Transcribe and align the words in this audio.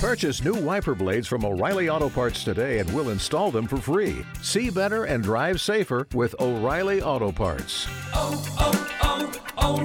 Purchase 0.00 0.42
new 0.42 0.54
wiper 0.54 0.94
blades 0.94 1.28
from 1.28 1.44
O'Reilly 1.44 1.90
Auto 1.90 2.08
Parts 2.08 2.42
today 2.42 2.78
and 2.78 2.90
we'll 2.94 3.10
install 3.10 3.50
them 3.50 3.66
for 3.66 3.76
free. 3.76 4.24
See 4.40 4.70
better 4.70 5.04
and 5.04 5.22
drive 5.22 5.60
safer 5.60 6.08
with 6.14 6.34
O'Reilly 6.40 7.02
Auto 7.02 7.30
Parts. 7.30 7.86
oh, 8.14 8.42
oh, 8.58 9.30
oh, 9.58 9.78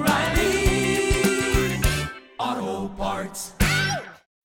O'Reilly 2.38 2.64
Auto 2.64 2.88
Parts. 2.94 3.52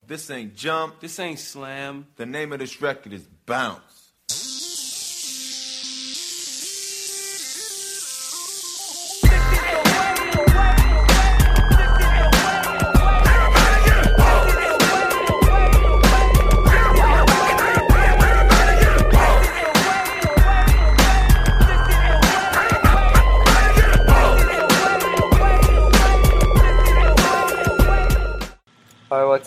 This 0.06 0.30
ain't 0.30 0.58
jump. 0.58 1.00
This 1.00 1.18
ain't 1.22 1.40
slam. 1.40 2.08
The 2.18 2.26
name 2.26 2.52
of 2.52 2.60
this 2.60 2.82
record 2.82 3.14
is 3.14 3.26
Bounce. 3.46 4.01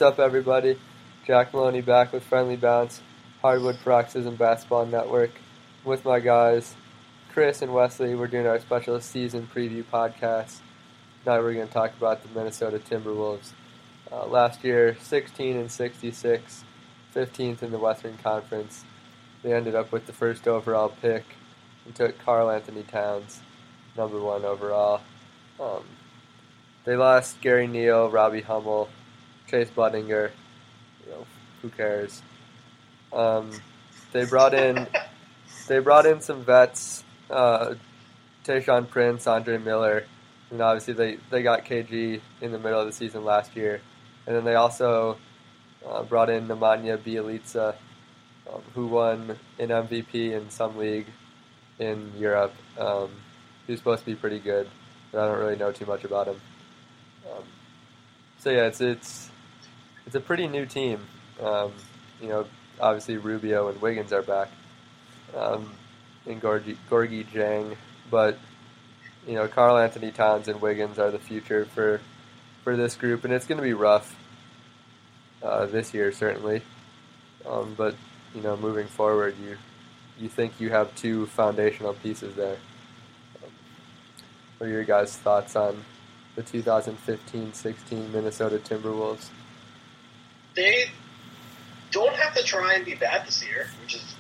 Up, 0.05 0.19
everybody? 0.19 0.79
Jack 1.27 1.55
Maloney 1.55 1.81
back 1.81 2.13
with 2.13 2.23
Friendly 2.25 2.57
Bounce, 2.57 3.01
Hardwood 3.41 3.79
Paroxysm 3.83 4.37
Basketball 4.37 4.85
Network, 4.85 5.31
with 5.83 6.05
my 6.05 6.21
guys, 6.21 6.75
Chris 7.33 7.63
and 7.63 7.73
Wesley. 7.73 8.15
We're 8.15 8.27
doing 8.27 8.47
our 8.47 8.61
special 8.61 9.01
season 9.01 9.49
preview 9.55 9.83
podcast. 9.83 10.59
Tonight, 11.23 11.41
we're 11.41 11.55
going 11.55 11.69
to 11.69 11.73
talk 11.73 11.97
about 11.97 12.23
the 12.23 12.29
Minnesota 12.39 12.79
Timberwolves. 12.79 13.53
Uh, 14.13 14.27
last 14.27 14.63
year, 14.63 14.95
16 15.01 15.57
and 15.57 15.73
66, 15.73 16.65
15th 17.15 17.63
in 17.63 17.71
the 17.71 17.79
Western 17.79 18.19
Conference. 18.19 18.85
They 19.43 19.55
ended 19.55 19.75
up 19.75 19.91
with 19.91 20.05
the 20.05 20.13
first 20.13 20.47
overall 20.47 20.91
pick 21.01 21.25
and 21.87 21.95
took 21.95 22.19
Karl-Anthony 22.19 22.83
Towns, 22.83 23.41
number 23.97 24.21
one 24.21 24.45
overall. 24.45 25.01
Um, 25.59 25.85
they 26.85 26.95
lost 26.95 27.41
Gary 27.41 27.67
Neal, 27.67 28.11
Robbie 28.11 28.43
Hummel, 28.43 28.91
Chase 29.49 29.71
Budinger. 29.71 30.31
You 31.05 31.13
know, 31.13 31.27
who 31.63 31.71
cares? 31.71 32.23
Um, 33.13 33.51
they 34.13 34.25
brought 34.25 34.55
in 34.55 34.89
they 35.69 35.79
brought 35.79 36.07
in 36.07 36.21
some 36.21 36.45
vets, 36.45 37.05
uh, 37.31 37.75
Tayshaun 38.45 38.89
Prince, 38.89 39.27
Andre 39.27 39.59
Miller, 39.59 40.05
and 40.51 40.61
obviously 40.61 40.95
they, 40.95 41.19
they 41.31 41.43
got 41.43 41.65
KG 41.65 42.21
in 42.41 42.53
the 42.53 42.59
middle 42.59 42.81
of 42.81 42.87
the 42.87 42.93
season 42.93 43.25
last 43.25 43.57
year, 43.57 43.81
and 44.27 44.37
then 44.37 44.45
they 44.45 44.55
also 44.55 45.17
uh, 45.87 46.03
brought 46.03 46.31
in 46.31 46.49
Nemanja 46.49 46.99
Bjelica, 46.99 47.75
um, 48.53 48.63
who 48.75 48.87
won 48.87 49.37
an 49.59 49.69
MVP 49.69 50.33
in 50.33 50.51
some 50.51 50.77
league 50.77 51.07
in 51.79 52.13
Europe. 52.19 52.55
Um, 52.79 53.11
he 53.67 53.73
was 53.73 53.81
supposed 53.81 54.01
to 54.01 54.07
be 54.07 54.15
pretty 54.15 54.39
good, 54.39 54.69
but 55.11 55.23
I 55.23 55.29
don't 55.29 55.39
really 55.39 55.57
know 55.57 55.73
too 55.73 55.87
much 55.87 56.05
about 56.05 56.29
him. 56.29 56.41
Um, 57.31 57.45
so 58.39 58.51
yeah, 58.51 58.67
it's 58.67 58.81
it's 58.81 59.31
it's 60.07 60.15
a 60.15 60.21
pretty 60.21 60.47
new 60.47 60.67
team. 60.67 61.01
Um, 61.43 61.73
you 62.21 62.29
know, 62.29 62.47
obviously 62.81 63.17
Rubio 63.17 63.69
and 63.69 63.81
Wiggins 63.81 64.13
are 64.13 64.23
back, 64.23 64.49
um, 65.37 65.71
and 66.27 66.41
Gorgui, 66.41 66.77
Gorgui 66.91 67.27
Dieng, 67.27 67.77
but 68.11 68.39
you 69.27 69.35
know, 69.35 69.49
Karl-Anthony 69.49 70.11
Towns 70.11 70.49
and 70.49 70.61
Wiggins 70.61 70.99
are 70.99 71.11
the 71.11 71.19
future 71.19 71.65
for 71.65 72.01
for 72.63 72.77
this 72.77 72.95
group, 72.97 73.25
and 73.25 73.33
it's 73.33 73.47
going 73.47 73.59
to 73.59 73.63
be 73.63 73.75
rough 73.75 74.17
uh, 75.43 75.67
this 75.67 75.93
year 75.93 76.13
certainly. 76.13 76.63
Um, 77.47 77.75
but 77.77 77.95
you 78.35 78.41
know, 78.41 78.57
moving 78.57 78.87
forward, 78.87 79.37
you 79.43 79.57
you 80.19 80.29
think 80.29 80.61
you 80.61 80.71
have 80.71 80.95
two 80.95 81.27
foundational 81.27 81.95
pieces 81.95 82.35
there. 82.37 82.57
What 84.59 84.69
are 84.69 84.71
your 84.71 84.85
guys' 84.85 85.17
thoughts 85.17 85.57
on 85.57 85.85
the 86.37 86.43
2015-16 86.43 88.11
Minnesota 88.13 88.59
Timberwolves? 88.59 89.29
They 90.55 90.87
don't 91.91 92.15
have 92.15 92.35
to 92.35 92.43
try 92.43 92.75
and 92.75 92.85
be 92.85 92.95
bad 92.95 93.27
this 93.27 93.45
year, 93.45 93.69
which 93.83 93.95
is 93.95 94.15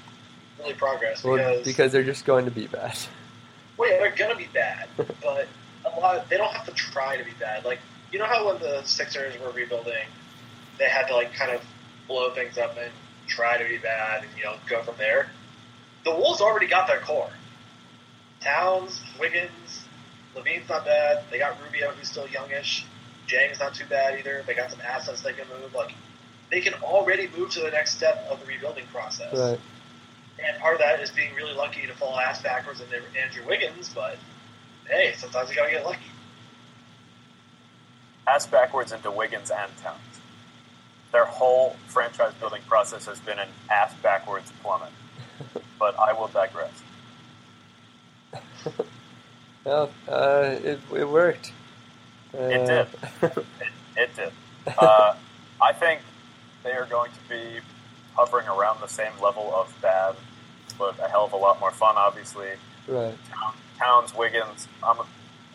really 0.59 0.75
progress 0.75 1.23
Well, 1.25 1.37
because, 1.37 1.65
because 1.65 1.93
they're 1.93 2.05
just 2.05 2.25
going 2.25 2.45
to 2.45 2.51
be 2.51 2.67
bad. 2.67 2.97
well, 3.77 3.91
yeah, 3.91 3.99
they're 3.99 4.15
gonna 4.17 4.37
be 4.37 4.49
bad, 4.53 4.89
but 4.97 5.49
a 5.85 6.01
lot 6.01 6.29
they 6.29 6.37
don't 6.37 6.53
have 6.53 6.67
to 6.67 6.73
try 6.73 7.17
to 7.17 7.25
be 7.25 7.33
bad. 7.39 7.65
Like 7.65 7.81
you 8.13 8.19
know 8.19 8.27
how 8.27 8.47
when 8.47 8.61
the 8.61 8.83
Sixers 8.85 9.35
were 9.41 9.51
rebuilding, 9.51 10.07
they 10.79 10.89
had 10.89 11.07
to 11.09 11.15
like 11.15 11.35
kind 11.35 11.51
of 11.51 11.63
blow 12.07 12.31
things 12.31 12.59
up 12.59 12.77
and 12.79 12.91
try 13.27 13.57
to 13.59 13.69
be 13.69 13.79
bad 13.79 14.23
and 14.23 14.31
you 14.37 14.45
know 14.45 14.55
go 14.69 14.83
from 14.83 14.95
there. 14.99 15.29
The 16.05 16.11
Wolves 16.11 16.41
already 16.41 16.67
got 16.67 16.87
their 16.87 17.01
core. 17.01 17.31
Towns, 18.41 19.03
Wiggins, 19.19 19.87
LaVine's 20.37 20.69
not 20.69 20.85
bad. 20.85 21.25
They 21.31 21.39
got 21.39 21.57
Rubio, 21.65 21.91
who's 21.93 22.09
still 22.09 22.29
youngish. 22.29 22.85
Dieng's 23.27 23.59
not 23.59 23.75
too 23.75 23.87
bad 23.87 24.19
either. 24.19 24.45
They 24.47 24.55
got 24.55 24.71
some 24.71 24.83
assets 24.83 25.23
they 25.23 25.33
can 25.33 25.47
move. 25.49 25.75
Like 25.75 25.95
they 26.55 26.61
can 26.61 26.75
already 26.85 27.29
move 27.37 27.51
to 27.51 27.61
the 27.61 27.71
next 27.73 27.97
step 27.97 28.29
of 28.31 28.39
the 28.39 28.47
rebuilding 28.47 28.87
process. 28.93 29.37
Right. 29.37 29.59
And 30.39 30.57
part 30.61 30.75
of 30.75 30.81
that 30.81 31.01
is 31.01 31.11
being 31.11 31.35
really 31.35 31.53
lucky 31.53 31.85
to 31.89 31.93
fall 31.95 32.17
ass 32.17 32.41
backwards 32.41 32.81
into 32.81 33.03
Andrew 33.21 33.45
Wiggins, 33.45 33.91
but 33.93 34.19
hey, 34.89 35.15
sometimes 35.19 35.51
you 35.51 35.57
gotta 35.57 35.73
get 35.73 35.85
lucky. 35.85 35.99
ass 38.29 38.47
backwards 38.47 38.93
into 38.93 39.11
Wiggins 39.11 39.51
and 39.51 39.77
Towns. 39.83 39.99
Their 41.11 41.25
whole 41.25 41.75
franchise 41.89 42.33
building 42.39 42.63
process 42.69 43.07
has 43.07 43.19
been 43.19 43.41
an 43.41 43.49
ass 43.69 43.93
backwards 44.01 44.53
plummet. 44.63 44.93
but 45.81 45.99
I 45.99 46.13
will 46.13 46.29
digress. 46.29 46.83
Well, 49.65 49.91
uh, 50.07 50.57
it, 50.63 50.79
it 50.95 51.09
worked. 51.09 51.51
Uh, 52.35 52.43
It 52.43 52.67
did. 52.67 52.87
It, 53.23 53.45
it 53.97 54.11
did. 54.15 54.33
Uh, 54.79 55.15
I 55.63 55.73
think 55.73 56.03
they 56.65 56.73
are 56.73 56.87
going 56.87 57.11
to 57.13 57.29
be 57.29 57.61
hovering 58.17 58.49
around 58.49 58.81
the 58.81 58.89
same 58.89 59.13
level 59.23 59.55
of 59.55 59.73
bad, 59.81 60.17
but 60.79 60.99
a 60.99 61.09
hell 61.09 61.25
of 61.27 61.33
a 61.33 61.37
lot 61.37 61.61
more 61.61 61.71
fun, 61.71 61.95
obviously. 61.97 62.49
right. 62.89 63.15
Town- 63.31 63.55
Towns, 63.79 64.15
Wiggins. 64.15 64.67
I'm 64.83 64.99
a, 64.99 65.07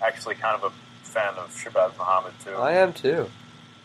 actually 0.02 0.36
kind 0.36 0.56
of 0.62 0.72
a 0.72 1.08
fan 1.08 1.34
of 1.36 1.50
Shabazz 1.56 1.98
Muhammad, 1.98 2.34
too. 2.44 2.54
I 2.56 2.74
am 2.74 2.94
too. 2.94 3.30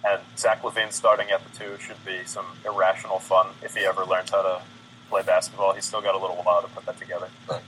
And 0.07 0.21
Zach 0.37 0.62
LaVine 0.62 0.93
starting 0.93 1.31
at 1.31 1.41
the 1.45 1.59
two 1.59 1.79
should 1.79 2.05
be 2.05 2.25
some 2.27 2.45
irrational 2.67 3.19
fun 3.21 3.47
if 3.62 3.75
he 3.75 3.85
ever 3.87 4.05
learns 4.05 4.31
how 4.31 4.43
to 4.43 4.61
play 5.09 5.23
basketball. 5.23 5.73
He's 5.73 5.85
still 5.87 6.03
got 6.03 6.15
a 6.15 6.19
little 6.19 6.37
while 6.37 6.61
to 6.62 6.69
put 6.69 6.85
that 6.85 6.99
together. 6.99 7.29
But 7.49 7.62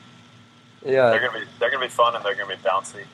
they're 0.83 0.93
Yeah, 0.95 1.19
gonna 1.19 1.39
be 1.41 1.47
they're 1.59 1.71
gonna 1.71 1.87
be 1.87 1.91
fun 1.91 2.15
and 2.15 2.23
they're 2.25 2.35
gonna 2.35 2.55
be 2.55 2.63
bouncy. 2.63 3.05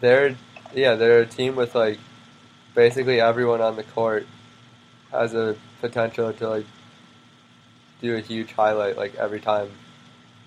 they're 0.00 0.34
yeah 0.74 0.94
they're 0.94 1.20
a 1.20 1.26
team 1.26 1.56
with 1.56 1.74
like 1.74 1.98
basically 2.74 3.20
everyone 3.20 3.60
on 3.60 3.76
the 3.76 3.82
court 3.82 4.26
has 5.12 5.34
a 5.34 5.54
potential 5.80 6.32
to 6.32 6.48
like 6.48 6.66
do 8.00 8.16
a 8.16 8.20
huge 8.20 8.52
highlight 8.52 8.96
like 8.96 9.14
every 9.14 9.40
time 9.40 9.70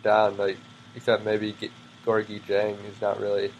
down 0.03 0.35
like 0.37 0.57
except 0.95 1.23
maybe 1.23 1.53
G- 1.53 1.71
Gorgui 2.05 2.41
Dieng 2.41 2.77
is 2.91 2.99
not 3.01 3.19
really 3.19 3.51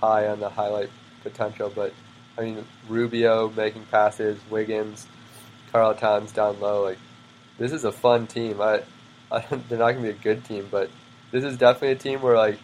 high 0.00 0.26
on 0.26 0.40
the 0.40 0.48
highlight 0.48 0.90
potential 1.22 1.72
but 1.74 1.92
I 2.36 2.42
mean 2.42 2.66
Rubio 2.88 3.50
making 3.50 3.84
passes 3.90 4.38
Wiggins 4.50 5.06
Karl 5.70 5.94
Towns 5.94 6.32
down 6.32 6.58
low 6.60 6.82
like 6.82 6.98
this 7.58 7.72
is 7.72 7.84
a 7.84 7.92
fun 7.92 8.26
team. 8.26 8.60
I, 8.60 8.82
I 9.30 9.40
they're 9.68 9.78
not 9.78 9.92
gonna 9.92 10.02
be 10.02 10.08
a 10.10 10.12
good 10.12 10.44
team 10.44 10.68
but 10.70 10.90
this 11.30 11.44
is 11.44 11.56
definitely 11.56 11.92
a 11.92 11.96
team 11.96 12.22
where 12.22 12.36
like 12.36 12.58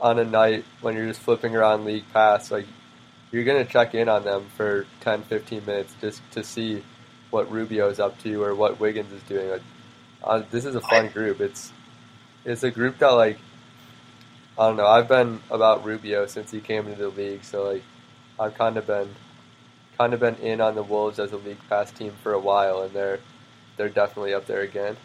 on 0.00 0.18
a 0.18 0.24
night 0.24 0.64
when 0.80 0.96
you're 0.96 1.06
just 1.06 1.20
flipping 1.20 1.54
around 1.54 1.84
league 1.84 2.04
pass, 2.12 2.50
like 2.50 2.66
you're 3.30 3.44
gonna 3.44 3.64
check 3.64 3.94
in 3.94 4.08
on 4.08 4.24
them 4.24 4.46
for 4.56 4.86
10, 5.00 5.22
15 5.22 5.64
minutes 5.64 5.94
just 6.00 6.22
to 6.32 6.42
see 6.42 6.82
what 7.30 7.50
Rubio's 7.50 8.00
up 8.00 8.18
to 8.22 8.42
or 8.42 8.54
what 8.54 8.80
Wiggins 8.80 9.12
is 9.12 9.22
doing. 9.22 9.50
Like, 9.50 9.62
uh, 10.22 10.42
this 10.50 10.64
is 10.64 10.74
a 10.74 10.80
fun 10.80 11.08
group. 11.08 11.40
It's 11.40 11.72
it's 12.44 12.62
a 12.62 12.70
group 12.70 12.98
that 12.98 13.10
like 13.10 13.38
I 14.58 14.66
don't 14.66 14.76
know. 14.76 14.86
I've 14.86 15.08
been 15.08 15.40
about 15.50 15.84
Rubio 15.84 16.26
since 16.26 16.50
he 16.50 16.60
came 16.60 16.86
into 16.86 17.02
the 17.02 17.08
league, 17.08 17.44
so 17.44 17.64
like 17.64 17.82
I've 18.38 18.54
kind 18.54 18.76
of 18.76 18.86
been 18.86 19.14
kind 19.96 20.12
of 20.12 20.20
been 20.20 20.36
in 20.36 20.60
on 20.60 20.74
the 20.74 20.82
Wolves 20.82 21.18
as 21.18 21.32
a 21.32 21.36
league 21.36 21.60
pass 21.68 21.90
team 21.92 22.12
for 22.22 22.32
a 22.32 22.38
while, 22.38 22.82
and 22.82 22.92
they're 22.92 23.20
they're 23.76 23.88
definitely 23.88 24.34
up 24.34 24.46
there 24.46 24.60
again. 24.60 24.96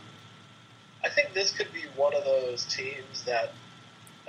I 1.03 1.09
think 1.09 1.33
this 1.33 1.51
could 1.51 1.71
be 1.71 1.83
one 1.95 2.15
of 2.15 2.23
those 2.25 2.65
teams 2.65 3.23
that 3.25 3.53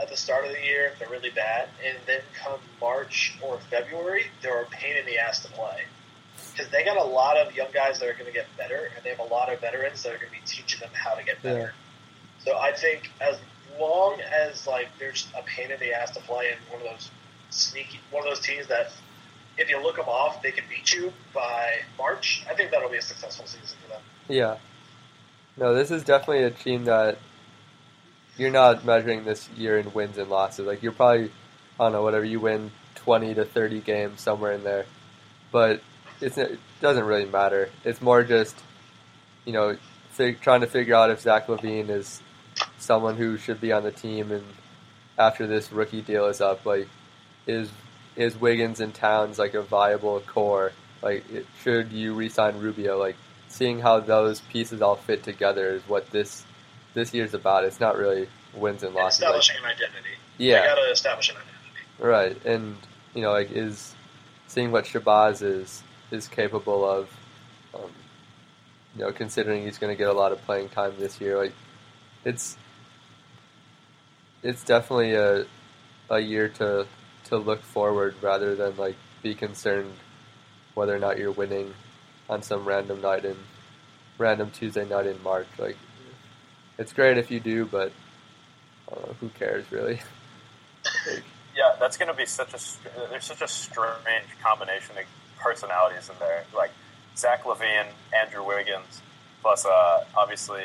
at 0.00 0.08
the 0.08 0.16
start 0.16 0.44
of 0.46 0.52
the 0.52 0.62
year 0.62 0.93
they're 0.98 1.08
really 1.08 1.31
bad, 1.31 1.69
and 1.84 1.96
then 2.06 2.20
come 2.34 2.58
March 2.81 3.37
or 3.43 3.58
February 3.70 4.25
they're 4.43 4.62
a 4.62 4.66
pain 4.66 4.96
in 4.96 5.06
the 5.06 5.19
ass 5.19 5.40
to 5.40 5.48
play 5.52 5.84
because 6.52 6.70
they 6.70 6.84
got 6.84 6.96
a 6.96 7.04
lot 7.04 7.37
of 7.37 7.54
young 7.54 7.69
guys 7.72 7.98
that 7.98 8.08
are 8.08 8.14
going 8.14 8.26
to 8.26 8.32
get 8.32 8.46
better, 8.56 8.90
and 8.94 9.04
they 9.04 9.10
have 9.10 9.19
a 9.19 9.34
lot 9.34 9.52
of 9.52 9.60
veterans 9.60 10.02
that 10.02 10.10
are 10.10 10.19
going 10.19 10.32
to 10.32 10.32
be 10.32 10.46
teaching 10.46 10.81
them 10.81 10.90
how 10.93 11.14
to 11.14 11.25
get 11.25 11.43
better. 11.43 11.72
So 12.38 12.56
I 12.56 12.72
think 12.72 13.10
as 13.20 13.38
long 13.78 14.20
as 14.20 14.66
like 14.66 14.88
there's 14.98 15.26
a 15.37 15.43
pain 15.43 15.70
in 15.70 15.78
the 15.81 15.93
ass 15.93 16.12
to 16.12 16.20
play 16.20 16.50
in 16.50 16.72
one 16.72 16.87
of 16.87 16.93
those 16.93 17.10
sneaky, 17.50 18.00
one 18.10 18.22
of 18.22 18.28
those 18.31 18.40
teams 18.40 18.66
that 18.69 18.93
if 19.58 19.70
you 19.70 19.82
look 19.82 19.96
them 19.96 20.08
off, 20.08 20.43
they 20.43 20.52
can 20.52 20.64
beat 20.69 20.93
you 20.93 21.12
by 21.34 21.81
March. 21.98 22.44
I 22.48 22.54
think 22.54 22.70
that'll 22.70 22.90
be 22.90 22.98
a 22.98 23.02
successful 23.02 23.46
season 23.46 23.76
for 23.82 23.88
them. 23.90 24.02
Yeah. 24.28 24.56
No, 25.56 25.75
this 25.75 25.90
is 25.90 26.04
definitely 26.04 26.44
a 26.44 26.50
team 26.50 26.84
that 26.84 27.19
you're 28.37 28.50
not 28.50 28.85
measuring 28.85 29.25
this 29.25 29.49
year 29.56 29.79
in 29.79 29.93
wins 29.93 30.19
and 30.19 30.29
losses. 30.29 30.67
Like 30.67 30.83
you're 30.83 30.93
probably, 30.93 31.31
I 31.79 31.85
don't 31.85 31.93
know, 31.93 32.03
whatever 32.03 32.25
you 32.25 32.41
win 32.41 32.71
twenty 32.94 33.35
to 33.35 33.44
thirty 33.44 33.81
games 33.81 34.21
somewhere 34.21 34.53
in 34.53 34.65
there, 34.65 34.87
but 35.53 35.81
it 36.21 36.59
doesn't 36.81 37.05
really 37.05 37.27
matter. 37.27 37.71
It's 37.85 38.00
more 38.00 38.23
just, 38.25 38.56
you 39.44 39.53
know, 39.53 39.77
fig- 40.11 40.41
trying 40.41 40.62
to 40.62 40.67
figure 40.67 40.94
out 40.94 41.11
if 41.11 41.21
Zach 41.21 41.47
LaVine 41.47 41.91
is 41.91 42.23
someone 42.79 43.17
who 43.17 43.37
should 43.37 43.61
be 43.61 43.73
on 43.73 43.83
the 43.83 43.93
team, 43.93 44.33
and 44.33 44.44
after 45.19 45.47
this 45.47 45.73
rookie 45.73 46.03
deal 46.03 46.27
is 46.27 46.41
up, 46.41 46.65
like 46.65 46.89
is 47.47 47.71
is 48.17 48.41
Wiggins 48.41 48.81
and 48.81 48.94
Towns 48.94 49.39
like 49.39 49.55
a 49.55 49.62
viable 49.62 50.21
core? 50.21 50.73
Like, 51.03 51.31
it, 51.31 51.47
should 51.62 51.93
you 51.93 52.15
re-sign 52.15 52.59
Rubio? 52.59 52.99
Like, 52.99 53.17
seeing 53.49 53.79
how 53.79 54.00
those 54.00 54.41
pieces 54.41 54.81
all 54.81 54.97
fit 54.97 55.23
together 55.23 55.75
is 55.75 55.82
what 55.87 56.11
this 56.11 56.43
this 56.96 57.12
year's 57.14 57.34
about. 57.34 57.62
It's 57.64 57.78
not 57.78 57.96
really 57.96 58.26
wins 58.54 58.82
and 58.82 58.94
losses. 58.94 59.20
Like, 59.20 59.28
Establishing 59.28 59.56
an 59.58 59.64
identity. 59.70 60.14
yeah, 60.38 60.62
They 60.62 60.66
gotta 60.66 60.90
establish 60.90 61.28
an 61.31 61.37
identity. 61.37 61.84
right. 62.00 62.44
And 62.44 62.76
you 63.14 63.22
know, 63.22 63.31
like, 63.32 63.50
is 63.52 63.94
seeing 64.48 64.72
what 64.72 64.84
Shabazz 64.87 65.43
is 65.43 65.82
is 66.10 66.26
capable 66.26 66.84
of. 66.88 67.08
Um, 67.75 67.90
you 68.96 69.02
know, 69.02 69.12
considering 69.12 69.64
he's 69.64 69.76
going 69.76 69.93
to 69.93 69.98
get 69.98 70.08
a 70.08 70.12
lot 70.14 70.32
of 70.32 70.40
playing 70.46 70.70
time 70.70 70.94
this 70.98 71.20
year, 71.20 71.37
like 71.37 71.52
it's 72.25 72.56
it's 74.43 74.64
definitely 74.64 75.12
a 75.14 75.44
a 76.08 76.19
year 76.20 76.48
to 76.48 76.87
to 77.25 77.37
look 77.37 77.60
forward 77.62 78.14
rather 78.22 78.54
than 78.54 78.75
like 78.76 78.96
be 79.22 79.34
concerned 79.34 79.93
whether 80.75 80.94
or 80.94 80.98
not 80.98 81.19
you're 81.19 81.32
winning 81.32 81.75
on 82.31 82.43
some 82.43 82.64
random 82.64 83.00
night 83.02 83.25
in 83.26 83.37
random 84.19 84.50
Tuesday 84.50 84.88
night 84.88 85.06
in 85.06 85.22
March. 85.22 85.48
Like 85.58 85.76
it's 86.78 86.93
great 86.93 87.19
if 87.19 87.31
you 87.31 87.40
do, 87.40 87.64
but 87.67 87.93
I 88.90 88.94
who 89.20 89.28
cares 89.31 89.70
really? 89.70 90.00
Like, 91.08 91.25
Yeah, 91.56 91.75
that's 91.81 91.96
going 91.96 92.08
to 92.11 92.14
be 92.17 92.26
such 92.26 92.55
a 92.55 92.58
there's 93.11 93.25
such 93.25 93.43
a 93.43 93.49
strange 93.49 94.26
combination 94.43 94.96
of 94.99 95.05
personalities 95.38 96.08
in 96.08 96.14
there. 96.20 96.44
Like 96.55 96.70
Zach 97.17 97.43
LaVine, 97.44 97.87
Andrew 98.17 98.46
Wiggins, 98.46 99.02
plus 99.43 99.67
uh, 99.67 100.05
obviously 100.17 100.62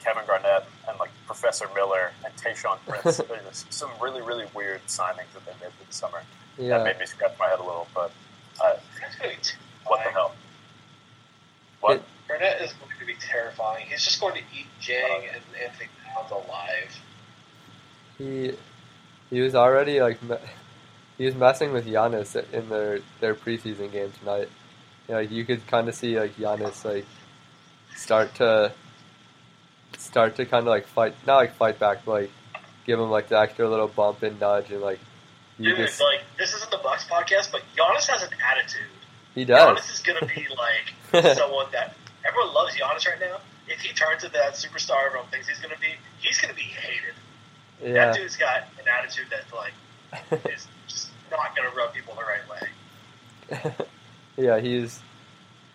Kevin 0.00 0.22
Garnett 0.26 0.64
and 0.88 0.98
like 1.00 1.10
Professor 1.26 1.66
Miller 1.74 2.12
and 2.24 2.34
Tayshaun 2.36 2.78
Prince. 2.86 3.16
There's 3.28 3.64
some 3.70 3.90
really 4.00 4.22
really 4.22 4.46
weird 4.54 4.80
signings 4.86 5.32
that 5.34 5.44
they 5.44 5.52
made 5.64 5.72
for 5.72 5.86
the 5.86 5.92
summer. 5.92 6.22
That 6.58 6.84
made 6.84 6.98
me 7.00 7.06
scratch 7.06 7.32
my 7.40 7.48
head 7.48 7.58
a 7.58 7.62
little. 7.64 7.88
But 7.94 8.12
uh, 8.62 8.76
Garnett's 9.00 9.16
gonna 9.18 9.32
be 9.32 9.38
what 9.86 10.04
the 10.04 10.10
hell? 10.10 10.34
What? 11.80 11.96
It- 11.96 12.02
Garnett 12.28 12.62
is 12.62 12.72
going 12.74 12.83
to 12.83 12.83
be 13.14 13.20
terrifying. 13.20 13.86
He's 13.88 14.04
just 14.04 14.20
going 14.20 14.34
to 14.34 14.40
eat 14.40 14.66
Dieng 14.80 15.04
uh, 15.04 15.34
and 15.34 15.42
Anthony 15.64 15.88
Towns 16.14 16.30
alive. 16.30 17.00
he 18.18 18.52
he 19.30 19.40
was 19.40 19.54
already 19.54 20.00
like 20.00 20.18
he 21.18 21.24
was 21.26 21.34
messing 21.34 21.72
with 21.72 21.86
Giannis 21.86 22.36
in 22.52 22.68
their 22.68 23.00
their 23.20 23.34
preseason 23.34 23.90
game 23.90 24.12
tonight. 24.20 24.48
You 25.08 25.14
know, 25.14 25.20
like 25.20 25.30
you 25.30 25.44
could 25.44 25.66
kind 25.66 25.88
of 25.88 25.94
see 25.94 26.18
like 26.18 26.36
Giannis 26.36 26.84
like 26.84 27.06
start 27.96 28.34
to 28.36 28.72
start 29.98 30.36
to 30.36 30.46
kind 30.46 30.62
of 30.62 30.68
like 30.68 30.86
fight, 30.86 31.14
not 31.26 31.36
like 31.36 31.54
fight 31.56 31.78
back, 31.78 32.04
but 32.04 32.12
like 32.12 32.30
give 32.86 32.98
him 32.98 33.10
like 33.10 33.28
the 33.28 33.38
extra 33.38 33.68
little 33.68 33.88
bump 33.88 34.22
and 34.22 34.38
nudge 34.40 34.70
and 34.70 34.80
like 34.80 35.00
you 35.58 35.70
Dude, 35.70 35.86
just 35.86 36.00
like 36.00 36.20
this 36.38 36.54
isn't 36.54 36.70
the 36.70 36.78
Bucks 36.78 37.06
podcast, 37.08 37.52
but 37.52 37.62
Giannis 37.76 38.08
has 38.08 38.22
an 38.22 38.30
attitude. 38.50 38.82
he 39.34 39.44
does. 39.44 39.78
Giannis 39.78 39.92
is 39.92 40.00
going 40.00 40.18
to 40.20 40.26
be 40.26 40.46
like 41.12 41.36
someone 41.36 41.66
that 41.72 41.94
everyone 42.26 42.54
loves 42.54 42.76
Giannis 42.76 43.06
right 43.06 43.20
now. 43.20 43.38
If 43.66 43.80
he 43.80 43.92
turns 43.94 44.24
into 44.24 44.34
that 44.34 44.54
superstar 44.54 45.06
everyone 45.06 45.28
thinks 45.28 45.48
he's 45.48 45.58
going 45.58 45.74
to 45.74 45.80
be, 45.80 45.88
he's 46.20 46.40
going 46.40 46.52
to 46.52 46.56
be 46.56 46.66
hated. 46.66 47.14
Yeah, 47.82 48.06
That 48.06 48.16
dude's 48.16 48.36
got 48.36 48.64
an 48.78 48.86
attitude 48.88 49.26
that's 49.30 49.52
like 49.52 49.72
is 50.52 50.66
just 50.86 51.10
not 51.30 51.56
going 51.56 51.70
to 51.70 51.76
rub 51.76 51.92
people 51.92 52.14
the 52.14 52.22
right 52.22 53.72
way. 53.72 53.74
yeah, 54.36 54.60
he's 54.60 55.00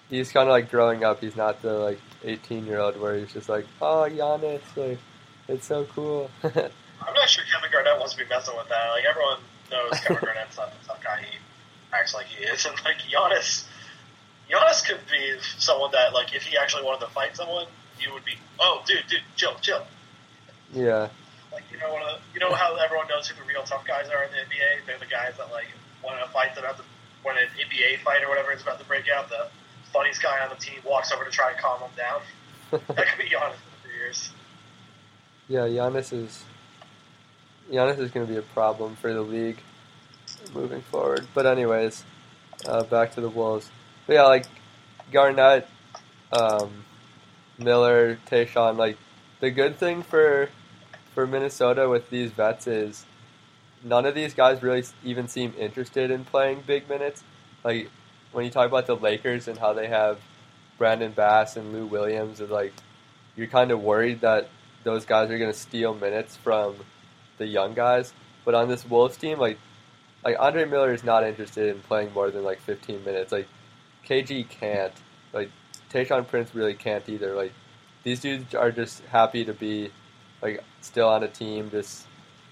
he's 0.10 0.32
kind 0.32 0.48
of 0.48 0.52
like 0.52 0.70
growing 0.72 1.04
up. 1.04 1.20
He's 1.22 1.36
not 1.36 1.62
the 1.62 1.74
like 1.74 2.00
18 2.24 2.66
year 2.66 2.80
old 2.80 3.00
where 3.00 3.18
he's 3.18 3.34
just 3.34 3.50
like, 3.50 3.66
oh 3.82 4.08
Giannis, 4.10 4.62
like 4.76 5.00
it's 5.48 5.66
so 5.66 5.86
cool. 5.86 6.30
I'm 6.44 7.14
not 7.14 7.30
sure 7.30 7.44
Kevin 7.52 7.72
Garnett 7.72 7.98
wants 7.98 8.14
to 8.14 8.20
be 8.20 8.30
messing 8.30 8.56
with 8.58 8.70
that. 8.70 8.90
Like 8.90 9.04
everyone 9.10 9.40
knows 9.72 10.00
Kevin 10.02 10.24
Garnett's 10.24 10.58
not 10.58 10.72
the 10.80 10.88
tough 10.88 11.04
guy 11.04 11.22
he 11.22 11.38
acts 11.94 12.14
like 12.14 12.28
he 12.28 12.44
is, 12.44 12.66
and 12.66 12.76
like 12.86 12.98
Giannis, 12.98 13.66
Giannis 14.50 14.86
could 14.86 15.00
be 15.12 15.36
someone 15.58 15.92
that 15.92 16.14
like 16.14 16.34
if 16.36 16.44
he 16.44 16.58
actually 16.58 16.84
wanted 16.84 17.06
to 17.06 17.12
fight 17.12 17.36
someone, 17.36 17.68
you 18.00 18.12
would 18.14 18.26
be, 18.26 18.34
oh 18.60 18.82
dude, 18.86 19.04
dude, 19.08 19.22
chill, 19.36 19.56
chill. 19.62 19.86
yeah, 20.74 21.10
Like 21.52 21.64
you 21.72 21.78
know, 21.78 21.96
uh, 21.96 22.18
you 22.34 22.40
know 22.40 22.52
how 22.54 22.76
everyone 22.76 23.08
knows 23.08 23.28
who 23.28 23.36
the 23.42 23.48
real 23.48 23.64
tough 23.64 23.86
guys 23.86 24.08
are 24.10 24.24
in 24.24 24.32
the 24.32 24.38
NBA. 24.38 24.86
They're 24.88 24.98
the 25.00 25.06
guys 25.06 25.34
that 25.38 25.52
like 25.52 25.68
when 26.02 26.16
a 26.18 26.28
fight's 26.30 26.58
about 26.58 26.78
to, 26.78 26.84
when 27.24 27.38
an 27.38 27.46
NBA 27.58 28.00
fight 28.04 28.24
or 28.24 28.30
whatever 28.30 28.52
is 28.52 28.62
about 28.62 28.80
to 28.80 28.86
break 28.86 29.06
out, 29.10 29.30
the 29.30 29.48
funniest 29.94 30.22
guy 30.24 30.40
on 30.42 30.50
the 30.50 30.56
team 30.56 30.80
walks 30.86 31.12
over 31.12 31.26
to 31.26 31.32
try 31.32 31.52
and 31.52 31.60
calm 31.60 31.82
him 31.82 31.90
down. 31.98 32.22
That 32.96 33.08
could 33.08 33.18
be 33.18 33.30
Giannis 33.30 33.54
in 33.54 33.72
a 33.74 33.88
few 33.88 33.92
years. 34.00 34.32
yeah. 35.48 35.62
Giannis 35.62 36.14
is 36.14 36.44
Giannis 37.72 38.00
is 38.00 38.12
going 38.12 38.26
to 38.26 38.32
be 38.32 38.38
a 38.38 38.44
problem 38.44 38.96
for 38.96 39.14
the 39.14 39.22
league 39.22 39.58
moving 40.54 40.82
forward. 40.82 41.28
But 41.34 41.46
anyways, 41.48 42.04
uh, 42.66 42.84
back 42.84 43.14
to 43.16 43.22
the 43.22 43.30
Wolves. 43.30 43.70
But 44.10 44.16
yeah, 44.16 44.24
like 44.24 44.46
Garnett, 45.12 45.68
um, 46.32 46.84
Miller, 47.60 48.18
Tayshaun. 48.26 48.76
Like 48.76 48.98
the 49.40 49.52
good 49.52 49.78
thing 49.78 50.02
for 50.02 50.50
for 51.14 51.28
Minnesota 51.28 51.88
with 51.88 52.10
these 52.10 52.32
vets 52.32 52.66
is 52.66 53.06
none 53.84 54.08
of 54.08 54.16
these 54.16 54.34
guys 54.34 54.64
really 54.64 54.84
even 55.04 55.28
seem 55.28 55.54
interested 55.60 56.10
in 56.10 56.26
playing 56.26 56.64
big 56.66 56.90
minutes. 56.90 57.24
Like 57.64 57.92
when 58.32 58.46
you 58.46 58.50
talk 58.50 58.66
about 58.66 58.88
the 58.88 58.96
Lakers 58.96 59.48
and 59.48 59.60
how 59.60 59.74
they 59.74 59.86
have 59.86 60.18
Brandon 60.80 61.12
Bass 61.12 61.56
and 61.56 61.72
Lou 61.72 61.86
Williams, 61.86 62.40
is 62.40 62.50
like 62.50 62.74
you're 63.36 63.46
kind 63.46 63.70
of 63.70 63.84
worried 63.84 64.22
that 64.22 64.50
those 64.86 65.06
guys 65.06 65.30
are 65.30 65.38
going 65.38 65.54
to 65.54 65.58
steal 65.58 65.94
minutes 65.94 66.36
from 66.36 66.78
the 67.38 67.46
young 67.46 67.76
guys. 67.76 68.12
But 68.44 68.56
on 68.56 68.70
this 68.70 68.84
Wolves 68.88 69.18
team, 69.18 69.38
like 69.38 69.60
like 70.26 70.36
Andre 70.40 70.66
Miller 70.66 70.94
is 70.94 71.04
not 71.04 71.24
interested 71.24 71.76
in 71.76 71.84
playing 71.84 72.12
more 72.12 72.32
than 72.32 72.44
like 72.44 72.60
15 72.62 73.06
minutes. 73.06 73.32
Like 73.32 73.48
KG 74.08 74.48
can't. 74.48 74.94
Like 75.34 75.50
Tayshaun 75.92 76.28
Prince 76.28 76.54
really 76.54 76.74
can't 76.74 77.08
either. 77.08 77.36
Like 77.36 77.54
these 78.04 78.20
dudes 78.20 78.56
are 78.56 78.72
just 78.72 79.04
happy 79.06 79.46
to 79.46 79.54
be 79.54 79.92
like 80.42 80.64
still 80.82 81.10
on 81.10 81.24
a 81.24 81.28
team, 81.28 81.70
just 81.70 82.06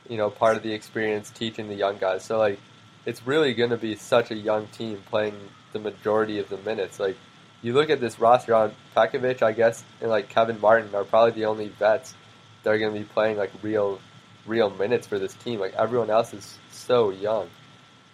you 0.10 0.18
know 0.18 0.30
part 0.30 0.58
of 0.58 0.64
the 0.64 0.74
experience, 0.74 1.30
teaching 1.30 1.68
the 1.68 1.76
young 1.76 1.98
guys. 1.98 2.24
So 2.24 2.38
like 2.38 2.60
it's 3.06 3.26
really 3.26 3.54
going 3.54 3.70
to 3.70 3.78
be 3.78 3.96
such 3.96 4.32
a 4.32 4.36
young 4.36 4.68
team 4.68 5.02
playing 5.10 5.36
the 5.74 5.80
majority 5.80 6.40
of 6.40 6.50
the 6.50 6.58
minutes. 6.58 7.00
Like 7.00 7.18
you 7.62 7.74
look 7.74 7.90
at 7.90 8.00
this 8.00 8.20
roster 8.20 8.54
on 8.54 8.74
Pekovic, 8.96 9.42
I 9.42 9.52
guess, 9.52 9.84
and 10.02 10.10
like 10.10 10.30
Kevin 10.30 10.60
Martin 10.60 10.94
are 10.94 11.04
probably 11.04 11.32
the 11.32 11.46
only 11.46 11.70
vets 11.70 12.14
that 12.64 12.72
are 12.72 12.78
going 12.78 12.94
to 12.94 13.00
be 13.00 13.06
playing 13.06 13.38
like 13.38 13.52
real, 13.62 14.00
real 14.46 14.70
minutes 14.70 15.08
for 15.08 15.20
this 15.20 15.34
team. 15.36 15.60
Like 15.60 15.74
everyone 15.74 16.10
else 16.10 16.34
is 16.34 16.58
so 16.72 17.10
young. 17.10 17.50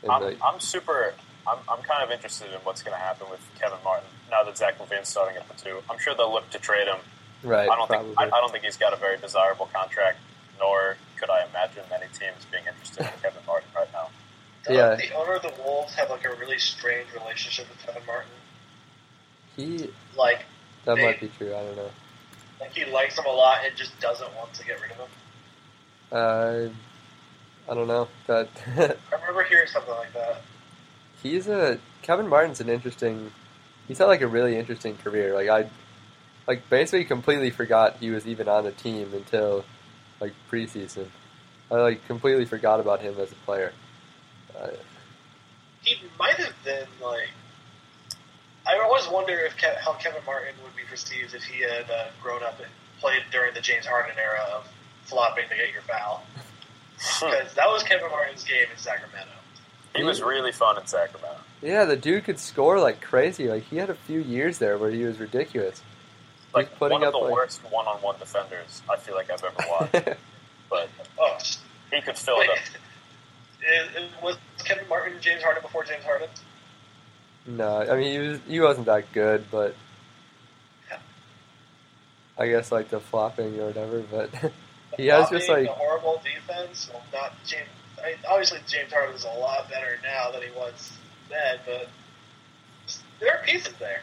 And 0.04 0.12
I'm, 0.12 0.24
like, 0.24 0.38
I'm 0.44 0.60
super. 0.60 1.14
I'm, 1.48 1.58
I'm 1.70 1.82
kind 1.84 2.04
of 2.04 2.12
interested 2.12 2.48
in 2.54 2.60
what's 2.62 2.82
going 2.84 2.96
to 2.98 3.02
happen 3.04 3.28
with 3.30 3.42
Kevin 3.60 3.78
Martin 3.84 4.08
now 4.32 4.44
that 4.44 4.58
Zach 4.58 4.80
LaVine's 4.80 5.10
starting 5.10 5.36
at 5.38 5.48
the 5.48 5.54
two. 5.62 5.80
I'm 5.90 6.00
sure 6.00 6.16
they'll 6.16 6.32
look 6.32 6.50
to 6.52 6.60
trade 6.60 6.88
him. 6.88 6.98
right, 7.44 7.70
I 7.70 7.76
don't 7.76 7.88
probably. 7.88 8.08
think 8.16 8.20
I, 8.20 8.26
I 8.38 8.40
don't 8.42 8.52
think 8.52 8.64
he's 8.64 8.78
got 8.78 8.94
a 8.94 8.96
very 8.98 9.18
desirable 9.18 9.70
contract, 9.74 10.20
nor 10.60 10.96
could 11.20 11.30
I 11.30 11.46
imagine 11.50 11.84
many 11.90 12.06
teams 12.18 12.46
being 12.52 12.64
interested 12.68 13.02
in 13.02 13.12
Kevin 13.22 13.42
Martin 13.46 13.70
right 13.76 13.92
now. 13.92 14.10
Doesn't 14.66 14.76
Yeah. 14.76 14.96
the 14.96 15.14
owner 15.16 15.34
of 15.34 15.42
the 15.42 15.54
Wolves 15.66 15.94
have 15.96 16.10
like 16.10 16.24
a 16.26 16.34
really 16.36 16.58
strange 16.60 17.08
relationship 17.14 17.68
with 17.70 17.86
Kevin 17.86 18.04
Martin? 18.08 18.32
he 19.58 19.90
Like, 20.18 20.46
that 20.86 20.96
They- 20.96 21.06
might 21.06 21.20
be 21.20 21.30
true. 21.38 21.54
I 21.56 21.60
don't 21.64 21.76
know. 21.76 21.92
like 22.62 22.72
he 22.74 22.86
likes 22.86 23.18
him 23.20 23.26
a 23.26 23.32
lot 23.32 23.60
and 23.66 23.76
just 23.76 24.00
doesn't 24.00 24.34
want 24.36 24.54
to 24.54 24.64
get 24.66 24.82
rid 24.82 24.92
of 24.92 24.98
him. 24.98 25.08
Uh, 26.12 26.70
I 27.70 27.74
don't 27.76 27.88
know 27.88 28.08
that. 28.28 28.48
I 28.78 29.16
remember 29.16 29.44
hearing 29.44 29.68
something 29.68 29.94
like 29.94 30.14
that. 30.14 30.42
He's 31.24 31.48
a 31.48 31.80
Kevin 32.02 32.28
Martin's 32.28 32.62
an 32.62 32.70
interesting. 32.70 33.32
He's 33.88 33.98
had 33.98 34.06
like 34.06 34.22
a 34.22 34.28
really 34.28 34.58
interesting 34.58 34.96
career. 34.98 35.34
Like 35.34 35.50
I, 35.50 35.70
like 36.48 36.70
basically 36.70 37.06
completely 37.06 37.50
forgot 37.50 37.98
he 38.00 38.12
was 38.12 38.28
even 38.28 38.48
on 38.48 38.66
the 38.66 38.72
team 38.72 39.12
until 39.14 39.66
like 40.20 40.34
preseason. 40.52 41.08
I 41.72 41.76
like 41.76 42.06
completely 42.06 42.46
forgot 42.46 42.80
about 42.80 43.02
him 43.02 43.16
as 43.20 43.32
a 43.32 43.36
player. 43.46 43.72
Uh, 44.58 44.70
He 45.84 45.96
might 46.20 46.36
have 46.36 46.54
been 46.64 46.88
like. 47.02 47.30
I 48.66 48.80
always 48.80 49.06
wonder 49.10 49.38
if 49.40 49.58
Ke- 49.58 49.78
how 49.84 49.94
Kevin 49.94 50.22
Martin 50.26 50.54
would 50.64 50.76
be 50.76 50.84
perceived 50.90 51.34
if 51.34 51.44
he 51.44 51.62
had 51.64 51.90
uh, 51.92 52.06
grown 52.22 52.44
up 52.44 52.60
and 52.60 52.70
played 53.02 53.24
during 53.30 53.54
the 53.54 53.60
James 53.60 53.86
Harden 53.86 54.16
era 54.18 54.40
of 54.56 54.68
flopping 55.04 55.50
to 55.50 55.56
get 55.56 55.74
your 55.74 55.82
foul, 55.82 56.24
because 56.96 57.54
that 57.56 57.68
was 57.68 57.84
Kevin 57.84 58.10
Martin's 58.10 58.46
game 58.46 58.68
in 58.72 58.78
Sacramento. 58.78 59.32
He 59.96 60.04
was 60.04 60.22
really 60.22 60.52
fun 60.52 60.78
in 60.80 60.86
Sacramento. 60.88 61.40
Yeah, 61.62 61.86
the 61.86 61.96
dude 61.96 62.24
could 62.26 62.40
score 62.40 62.80
like 62.80 63.00
crazy. 63.02 63.48
Like 63.48 63.64
he 63.64 63.78
had 63.78 63.90
a 63.90 63.96
few 63.96 64.20
years 64.22 64.58
there 64.58 64.78
where 64.78 64.90
he 64.92 65.04
was 65.04 65.20
ridiculous. 65.20 65.82
Like 66.54 66.70
He's 66.70 66.78
putting 66.78 66.94
one 67.00 67.04
of 67.04 67.08
up, 67.10 67.14
the 67.14 67.26
like- 67.26 67.34
worst 67.34 67.62
one-on-one 67.72 68.20
defenders 68.20 68.82
I 68.90 68.98
feel 68.98 69.16
like 69.16 69.30
I've 69.32 69.44
ever 69.44 69.56
watched. 69.70 70.18
but 70.70 70.90
Oh, 71.20 71.38
he 71.92 72.02
could 72.02 72.18
fill 72.18 72.40
wait. 72.40 72.50
it 72.50 72.52
up. 72.52 72.58
It- 73.62 74.02
it 74.04 74.10
was 74.24 74.38
Kevin 74.64 74.88
Martin 74.90 75.14
James 75.22 75.42
Harden 75.44 75.62
before 75.62 75.84
James 75.84 76.04
Harden? 76.04 76.30
no, 77.46 77.78
I 77.90 77.96
mean 77.98 78.12
he 78.22 78.28
was 78.28 78.40
he 78.48 78.60
wasn't 78.60 78.86
that 78.88 79.12
good, 79.14 79.46
but 79.52 79.76
I 82.38 82.48
guess 82.48 82.72
like 82.72 82.90
the 82.90 83.00
flopping 83.00 83.60
or 83.60 83.68
whatever. 83.68 84.00
But 84.02 84.30
he 84.98 85.08
has 85.08 85.30
just 85.30 85.48
like 85.50 85.68
a 85.68 85.72
horrible 85.72 86.22
defense. 86.24 86.90
Well, 86.92 87.04
not 87.14 87.34
James. 87.46 87.68
I 88.04 88.08
mean, 88.08 88.18
obviously 88.28 88.60
James 88.68 88.92
Harden 88.92 89.16
is 89.16 89.24
a 89.24 89.40
lot 89.40 89.70
better 89.70 89.98
now 90.04 90.32
than 90.32 90.42
he 90.42 90.50
was 90.56 90.92
then, 91.30 91.60
but 91.66 91.88
there 93.20 93.38
are 93.38 93.44
pieces 93.46 93.74
there. 93.80 94.02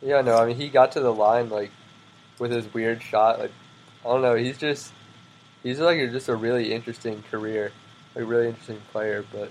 yeah, 0.00 0.20
no, 0.20 0.36
I 0.36 0.46
mean 0.46 0.56
he 0.56 0.68
got 0.68 0.92
to 0.92 1.00
the 1.00 1.12
line 1.12 1.48
like 1.48 1.70
with 2.38 2.52
his 2.52 2.72
weird 2.72 3.02
shot. 3.02 3.40
Like 3.40 3.52
I 4.04 4.08
don't 4.08 4.22
know, 4.22 4.36
he's 4.36 4.58
just 4.58 4.92
he's 5.62 5.80
like 5.80 5.98
just 6.12 6.28
a 6.28 6.36
really 6.36 6.72
interesting 6.72 7.24
career, 7.30 7.72
a 8.14 8.24
really 8.24 8.48
interesting 8.48 8.80
player. 8.92 9.24
But 9.32 9.50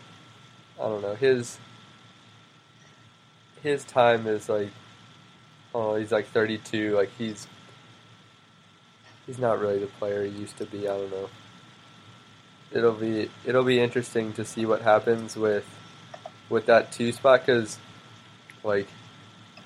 I 0.80 0.88
don't 0.88 1.02
know 1.02 1.16
his 1.16 1.60
his 3.62 3.84
time 3.84 4.28
is 4.28 4.48
like 4.48 4.70
oh 5.76 5.96
he's 5.96 6.12
like 6.12 6.28
32 6.28 6.96
like 6.96 7.10
he's 7.18 7.48
he's 9.26 9.40
not 9.40 9.60
really 9.60 9.80
the 9.80 9.88
player 9.88 10.24
he 10.24 10.30
used 10.30 10.58
to 10.58 10.66
be 10.66 10.88
i 10.88 10.96
don't 10.96 11.12
know 11.12 11.28
it'll 12.72 12.94
be 12.94 13.30
it'll 13.46 13.64
be 13.64 13.80
interesting 13.80 14.34
to 14.34 14.46
see 14.46 14.66
what 14.66 14.82
happens 14.82 15.36
with 15.36 15.66
with 16.50 16.66
that 16.66 16.92
two 16.92 17.12
spot 17.12 17.46
because 17.46 17.78
like 18.64 18.88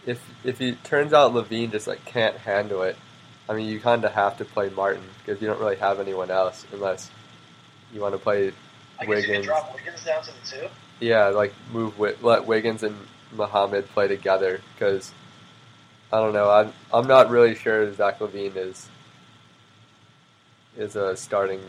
if 0.05 0.21
if 0.43 0.61
it 0.61 0.83
turns 0.83 1.13
out 1.13 1.33
LaVine 1.33 1.71
just 1.71 1.87
like 1.87 2.03
can't 2.05 2.37
handle 2.37 2.81
it 2.83 2.95
i 3.49 3.53
mean 3.55 3.67
you 3.67 3.79
kind 3.79 4.03
of 4.05 4.11
have 4.13 4.37
to 4.37 4.45
play 4.45 4.69
martin 4.69 5.03
because 5.19 5.41
you 5.41 5.47
don't 5.47 5.59
really 5.59 5.75
have 5.75 5.99
anyone 5.99 6.31
else 6.31 6.65
unless 6.71 7.09
you 7.93 7.99
want 8.01 8.13
to 8.13 8.19
play 8.19 8.51
I 8.99 9.05
Wiggins. 9.05 9.45
drop 9.45 9.73
Wiggins 9.73 10.03
down 10.05 10.21
to 10.23 10.29
the 10.31 10.47
two. 10.47 10.67
yeah, 10.99 11.27
like 11.29 11.53
move 11.73 11.97
with 11.97 12.21
let 12.21 12.45
Wiggins 12.45 12.83
and 12.83 12.95
Muhammad 13.33 13.87
play 13.89 14.07
together 14.07 14.61
because 14.75 15.11
I 16.13 16.19
don't 16.19 16.33
know. 16.33 16.49
I'm 16.51 16.73
I'm 16.93 17.07
not 17.07 17.29
really 17.29 17.55
sure 17.55 17.91
Zach 17.93 18.19
LaVine 18.19 18.55
is 18.55 18.87
is 20.77 20.95
a 20.95 21.15
starting 21.17 21.61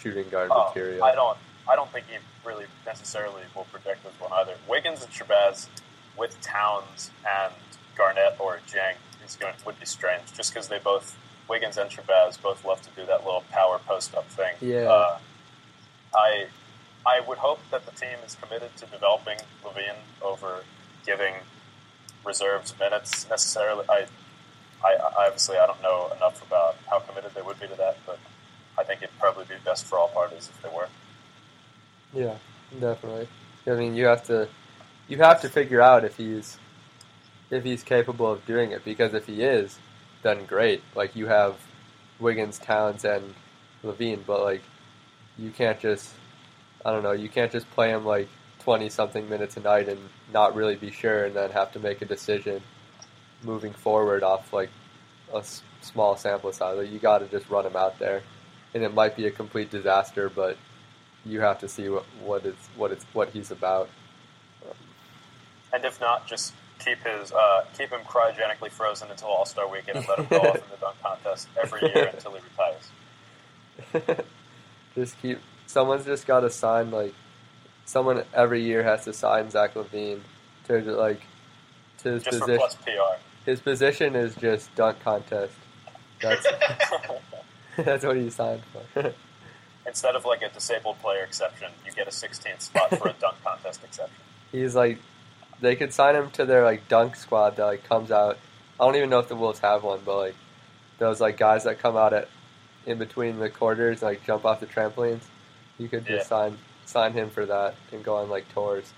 shooting 0.00 0.28
guard 0.28 0.50
Oh, 0.52 0.68
material. 0.68 1.04
I 1.04 1.14
don't. 1.14 1.36
I 1.68 1.76
don't 1.76 1.90
think 1.92 2.06
he 2.08 2.16
really 2.44 2.64
necessarily 2.84 3.42
will 3.54 3.64
project 3.64 4.04
as 4.06 4.18
one 4.20 4.32
either. 4.32 4.54
Wiggins 4.68 5.02
and 5.04 5.12
Shabazz 5.12 5.68
with 6.16 6.40
Towns 6.40 7.10
and 7.28 7.52
Garnett 7.96 8.36
or 8.40 8.58
Dieng 8.68 8.94
is 9.24 9.36
going 9.36 9.54
would 9.64 9.78
be 9.78 9.86
strange, 9.86 10.32
just 10.34 10.52
because 10.52 10.68
they 10.68 10.78
both 10.78 11.16
Wiggins 11.48 11.76
and 11.76 11.90
Shabazz 11.90 12.40
both 12.42 12.64
love 12.64 12.82
to 12.82 12.90
do 12.96 13.06
that 13.06 13.24
little 13.24 13.44
power 13.50 13.78
post 13.86 14.14
up 14.14 14.26
thing. 14.28 14.54
Yeah. 14.60 14.88
Uh, 14.90 15.18
I 16.14 16.46
I 17.06 17.20
would 17.20 17.38
hope 17.38 17.60
that 17.70 17.86
the 17.86 17.92
team 17.92 18.18
is 18.26 18.36
committed 18.40 18.74
to 18.76 18.86
developing 18.86 19.38
LaVine 19.64 19.96
over 20.22 20.64
giving 21.06 21.34
reserves 22.24 22.74
minutes 22.78 23.28
necessarily. 23.28 23.84
I, 23.88 24.06
I 24.84 24.96
obviously 25.26 25.56
I 25.58 25.66
don't 25.66 25.82
know 25.82 26.10
enough 26.16 26.44
about 26.46 26.76
how 26.88 26.98
committed 27.00 27.32
they 27.34 27.42
would 27.42 27.60
be 27.60 27.68
to 27.68 27.74
that, 27.76 27.96
but 28.06 28.18
I 28.80 28.84
think 28.84 29.02
it'd 29.02 29.18
probably 29.18 29.44
be 29.44 29.54
best 29.64 29.84
for 29.84 29.98
all 29.98 30.08
parties 30.08 30.48
if 30.52 30.62
they 30.62 30.74
were. 30.74 30.88
Yeah, 32.14 32.36
definitely. 32.80 33.28
I 33.66 33.70
mean, 33.72 33.94
you 33.94 34.06
have 34.06 34.24
to 34.26 34.48
you 35.08 35.18
have 35.18 35.40
to 35.42 35.48
figure 35.48 35.80
out 35.80 36.04
if 36.04 36.16
he's 36.16 36.56
if 37.50 37.62
he's 37.64 37.82
capable 37.82 38.30
of 38.30 38.44
doing 38.46 38.72
it 38.72 38.84
because 38.84 39.12
if 39.12 39.26
he 39.26 39.42
is, 39.42 39.78
then 40.22 40.46
great. 40.46 40.82
Like 40.94 41.14
you 41.14 41.26
have 41.26 41.56
Wiggins, 42.18 42.58
Towns, 42.58 43.04
and 43.04 43.34
LaVine, 43.84 44.20
but 44.26 44.42
like 44.42 44.62
you 45.38 45.50
can't 45.50 45.78
just 45.78 46.12
I 46.84 46.90
don't 46.92 47.02
know, 47.02 47.12
you 47.12 47.28
can't 47.28 47.52
just 47.52 47.70
play 47.72 47.90
him 47.90 48.04
like 48.06 48.28
twenty 48.60 48.88
something 48.88 49.28
minutes 49.28 49.56
a 49.56 49.60
night 49.60 49.88
and 49.88 50.00
not 50.32 50.54
really 50.54 50.76
be 50.76 50.90
sure, 50.90 51.26
and 51.26 51.36
then 51.36 51.50
have 51.50 51.72
to 51.72 51.78
make 51.78 52.00
a 52.02 52.06
decision 52.06 52.62
moving 53.42 53.72
forward 53.72 54.22
off 54.22 54.52
like 54.52 54.70
a 55.34 55.44
small 55.80 56.16
sample 56.16 56.52
size. 56.52 56.78
Like, 56.78 56.90
you 56.90 56.98
got 56.98 57.18
to 57.18 57.26
just 57.26 57.48
run 57.50 57.66
him 57.66 57.76
out 57.76 57.98
there, 57.98 58.22
and 58.74 58.82
it 58.82 58.94
might 58.94 59.16
be 59.16 59.26
a 59.26 59.30
complete 59.30 59.70
disaster, 59.70 60.28
but 60.28 60.56
you 61.24 61.40
have 61.40 61.58
to 61.60 61.68
see 61.68 61.88
what 61.88 62.04
what 62.22 62.44
it's 62.46 62.68
what 62.76 62.92
it's 62.92 63.04
what 63.12 63.30
he's 63.30 63.50
about. 63.50 63.88
And 65.72 65.84
if 65.84 66.00
not, 66.00 66.26
just 66.26 66.54
keep 66.78 66.98
his 67.04 67.32
uh, 67.32 67.64
keep 67.76 67.90
him 67.90 68.00
cryogenically 68.00 68.70
frozen 68.70 69.10
until 69.10 69.28
All 69.28 69.44
Star 69.44 69.68
Weekend 69.68 69.98
and 69.98 70.08
let 70.08 70.18
him 70.18 70.26
go 70.30 70.36
off 70.38 70.56
in 70.56 70.62
the 70.70 70.76
dunk 70.80 70.96
contest 71.02 71.48
every 71.60 71.82
year 71.82 72.06
until 72.12 72.32
he 72.32 72.40
retires. 73.94 74.20
just 74.94 75.20
keep 75.20 75.38
someone's 75.66 76.04
just 76.04 76.26
got 76.26 76.40
to 76.40 76.50
sign 76.50 76.90
like 76.90 77.14
someone 77.84 78.24
every 78.34 78.62
year 78.62 78.82
has 78.82 79.04
to 79.04 79.12
sign 79.12 79.50
Zach 79.50 79.76
Levine 79.76 80.22
to 80.66 80.80
like 80.80 81.22
to 81.98 82.12
his 82.12 82.22
Just 82.22 82.40
position. 82.40 82.58
plus 82.58 82.74
PR. 82.76 83.20
His 83.44 83.60
position 83.60 84.16
is 84.16 84.34
just 84.36 84.74
dunk 84.74 85.00
contest. 85.00 85.54
That's 86.20 86.46
that's 87.84 88.04
what 88.04 88.16
he 88.16 88.30
signed 88.30 88.62
for. 88.72 89.12
Instead 89.86 90.14
of 90.14 90.24
like 90.24 90.42
a 90.42 90.48
disabled 90.50 90.98
player 91.00 91.22
exception, 91.24 91.70
you 91.86 91.92
get 91.92 92.06
a 92.06 92.10
16th 92.10 92.60
spot 92.60 92.90
for 92.98 93.08
a 93.08 93.12
dunk 93.14 93.36
contest 93.42 93.82
exception. 93.84 94.16
He's 94.52 94.74
like 94.74 94.98
they 95.60 95.76
could 95.76 95.92
sign 95.92 96.14
him 96.16 96.30
to 96.32 96.44
their 96.46 96.64
like 96.64 96.88
dunk 96.88 97.16
squad 97.16 97.56
that 97.56 97.64
like 97.64 97.84
comes 97.84 98.10
out. 98.10 98.38
I 98.78 98.84
don't 98.84 98.96
even 98.96 99.10
know 99.10 99.18
if 99.18 99.28
the 99.28 99.36
Wolves 99.36 99.58
have 99.60 99.82
one, 99.82 100.00
but 100.04 100.16
like 100.16 100.34
those 100.98 101.20
like 101.20 101.36
guys 101.36 101.64
that 101.64 101.78
come 101.78 101.96
out 101.96 102.12
at 102.12 102.28
in 102.86 102.98
between 102.98 103.38
the 103.38 103.50
quarters 103.50 104.02
and 104.02 104.10
like 104.10 104.24
jump 104.24 104.44
off 104.44 104.60
the 104.60 104.66
trampolines. 104.66 105.22
You 105.78 105.88
could 105.88 106.06
just 106.06 106.30
Yeah. 106.30 106.36
sign 106.50 106.58
sign 106.86 107.12
him 107.12 107.30
for 107.30 107.46
that 107.46 107.74
and 107.92 108.02
go 108.04 108.16
on 108.16 108.28
like 108.30 108.52
tours. 108.52 108.92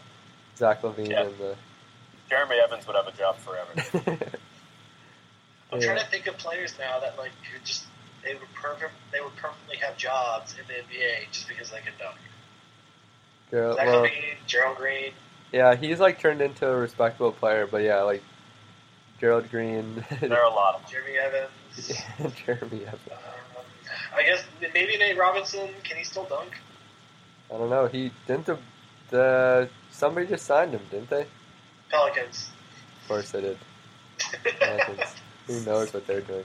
Zach 0.56 0.82
LaVine 0.82 1.08
Yeah. 1.10 1.22
and 1.24 1.38
the 1.38 1.56
Jeremy 2.28 2.56
Evans 2.62 2.86
would 2.86 2.96
have 2.96 3.06
a 3.06 3.12
job 3.12 3.36
forever. 3.38 3.70
I'm 5.72 5.80
Yeah. 5.80 5.86
trying 5.86 5.98
to 5.98 6.06
think 6.06 6.26
of 6.26 6.36
players 6.38 6.74
now 6.78 7.00
that 7.00 7.16
like 7.18 7.30
could 7.52 7.64
just 7.64 7.84
they 8.24 8.34
would 8.34 8.52
perfect 8.54 8.92
they 9.12 9.20
would 9.20 9.34
permanently 9.36 9.76
have 9.76 9.96
jobs 9.96 10.54
in 10.54 10.64
the 10.68 10.74
NBA 10.74 11.30
just 11.32 11.48
because 11.48 11.70
they 11.70 11.78
could 11.78 11.98
dunk. 11.98 12.16
Gerald- 13.50 13.76
Zach 13.76 13.86
well, 13.86 14.02
LaVine, 14.04 14.36
Gerald 14.46 14.76
Green. 14.76 15.12
yeah, 15.52 15.74
he's 15.76 16.00
like 16.00 16.18
turned 16.18 16.40
into 16.40 16.66
a 16.66 16.76
respectable 16.76 17.32
player, 17.32 17.66
but 17.66 17.82
yeah, 17.82 18.02
like 18.02 18.22
Gerald 19.20 19.50
Green, 19.50 20.04
there 20.20 20.42
are 20.42 20.50
a 20.50 20.54
lot 20.54 20.74
of 20.76 20.82
them. 20.82 20.90
Jeremy 20.90 21.18
Evans. 21.18 22.34
Jeremy 22.46 22.86
Evans. 22.86 23.00
Um, 23.10 23.64
I 24.16 24.22
guess 24.22 24.42
maybe 24.74 24.96
Nate 24.96 25.16
Robinson. 25.18 25.68
Can 25.84 25.96
he 25.96 26.04
still 26.04 26.24
dunk? 26.24 26.52
I 27.52 27.58
don't 27.58 27.70
know. 27.70 27.86
He 27.86 28.10
didn't 28.26 28.46
the 28.46 28.58
the 29.10 29.68
somebody 29.90 30.26
just 30.26 30.46
signed 30.46 30.72
him, 30.72 30.82
didn't 30.90 31.10
they? 31.10 31.26
Pelicans. 31.90 32.50
Of 33.02 33.08
course 33.08 33.30
they 33.30 33.42
did. 33.42 33.58
Pelicans. 34.60 35.14
Who 35.46 35.60
knows 35.60 35.92
what 35.92 36.06
they're 36.06 36.20
doing? 36.22 36.44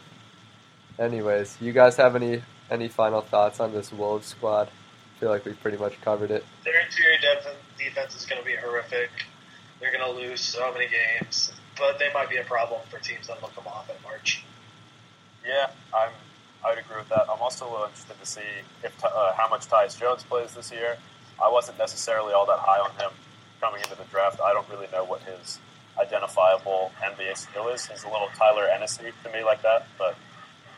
Anyways, 0.99 1.57
you 1.61 1.73
guys 1.73 1.95
have 1.97 2.15
any 2.15 2.41
any 2.71 2.87
final 2.87 3.21
thoughts 3.21 3.59
on 3.59 3.71
this 3.71 3.91
Wolves 3.93 4.27
squad? 4.27 4.67
I 4.67 5.19
feel 5.19 5.29
like 5.29 5.45
we 5.45 5.53
pretty 5.53 5.77
much 5.77 5.99
covered 6.01 6.31
it. 6.31 6.43
Their 6.63 6.81
interior 6.81 7.17
def- 7.21 7.55
defense 7.77 8.15
is 8.15 8.25
going 8.25 8.41
to 8.41 8.45
be 8.45 8.55
horrific. 8.55 9.09
They're 9.79 9.91
going 9.91 10.03
to 10.03 10.19
lose 10.19 10.41
so 10.41 10.71
many 10.73 10.87
games, 10.87 11.53
but 11.77 11.99
they 11.99 12.11
might 12.13 12.29
be 12.29 12.37
a 12.37 12.43
problem 12.43 12.81
for 12.89 12.99
teams 12.99 13.27
that 13.27 13.41
look 13.41 13.55
them 13.55 13.67
off 13.67 13.89
in 13.89 13.95
March. 14.03 14.43
Yeah, 15.45 15.69
I'm. 15.95 16.11
I 16.65 16.71
would 16.71 16.79
agree 16.79 16.97
with 16.97 17.09
that. 17.09 17.29
I'm 17.29 17.39
also 17.39 17.65
a 17.65 17.69
little 17.69 17.85
interested 17.85 18.19
to 18.19 18.25
see 18.25 18.41
if 18.83 18.91
uh, 19.05 19.33
how 19.33 19.47
much 19.47 19.67
Tyus 19.67 19.97
Jones 19.99 20.23
plays 20.23 20.53
this 20.55 20.71
year. 20.71 20.97
I 21.41 21.49
wasn't 21.49 21.77
necessarily 21.77 22.33
all 22.33 22.47
that 22.47 22.57
high 22.59 22.79
on 22.79 22.89
him 22.97 23.11
coming 23.61 23.81
into 23.81 23.95
the 23.95 24.03
draft. 24.05 24.41
I 24.41 24.53
don't 24.53 24.67
really 24.67 24.87
know 24.91 25.03
what 25.05 25.21
his 25.21 25.59
identifiable 25.99 26.91
NBA 27.01 27.37
skill 27.37 27.67
is. 27.69 27.85
He's 27.85 28.03
a 28.03 28.09
little 28.09 28.29
Tyler 28.35 28.67
Hennessy 28.67 29.11
to 29.23 29.31
me 29.31 29.43
like 29.43 29.61
that, 29.61 29.85
but 29.99 30.15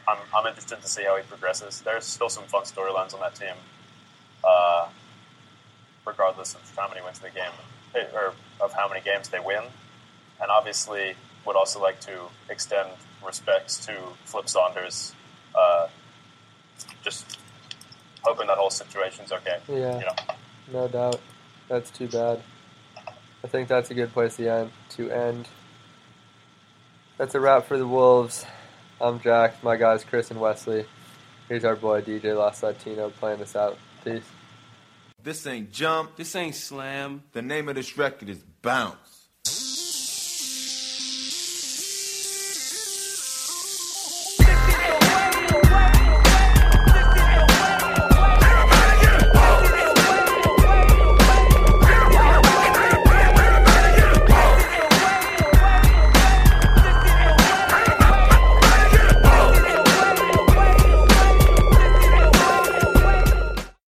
I'm, 0.09 0.17
I'm 0.35 0.47
interested 0.47 0.81
to 0.81 0.87
see 0.87 1.03
how 1.03 1.17
he 1.17 1.23
progresses. 1.23 1.81
There's 1.81 2.05
still 2.05 2.29
some 2.29 2.45
fun 2.45 2.63
storylines 2.63 3.13
on 3.13 3.19
that 3.19 3.35
team, 3.35 3.53
uh, 4.43 4.87
regardless 6.05 6.55
of 6.55 6.73
how 6.75 6.87
many 6.89 7.01
wins 7.01 7.19
they 7.19 7.29
game 7.29 7.51
or 8.13 8.33
of 8.61 8.73
how 8.73 8.87
many 8.87 9.01
games 9.01 9.29
they 9.29 9.39
win. 9.39 9.63
And 10.41 10.49
obviously, 10.49 11.15
would 11.45 11.55
also 11.55 11.81
like 11.81 11.99
to 12.01 12.19
extend 12.49 12.89
respects 13.25 13.85
to 13.85 13.95
Flip 14.25 14.47
Saunders. 14.47 15.13
Uh, 15.55 15.87
just 17.03 17.39
hoping 18.23 18.47
that 18.47 18.57
whole 18.57 18.69
situation's 18.69 19.31
okay. 19.31 19.59
Yeah, 19.67 19.99
You 19.99 20.05
know, 20.05 20.15
no 20.71 20.87
doubt. 20.87 21.19
That's 21.67 21.91
too 21.91 22.07
bad. 22.07 22.41
I 23.43 23.47
think 23.47 23.67
that's 23.67 23.91
a 23.91 23.93
good 23.93 24.11
place 24.11 24.35
to 24.37 24.47
end. 24.47 24.71
To 24.91 25.09
end. 25.11 25.47
That's 27.17 27.35
a 27.35 27.39
wrap 27.39 27.65
for 27.65 27.77
the 27.77 27.87
Wolves. 27.87 28.45
I'm 29.01 29.17
Jack. 29.21 29.63
My 29.63 29.77
guys 29.77 30.03
Chris 30.03 30.29
and 30.29 30.41
Wesley. 30.41 30.85
Here's 31.47 31.63
our 31.63 31.77
boy 31.77 32.01
DJ 32.01 32.37
Los 32.37 32.61
Latino 32.61 33.09
playing 33.09 33.41
us 33.41 33.55
out. 33.55 33.77
Peace. 34.03 34.23
This 35.23 35.47
ain't 35.47 35.71
jump. 35.71 36.17
This 36.17 36.35
ain't 36.35 36.55
slam. 36.55 37.23
The 37.31 37.41
name 37.41 37.69
of 37.69 37.75
this 37.75 37.97
record 37.97 38.27
is 38.27 38.39
bounce. 38.61 39.18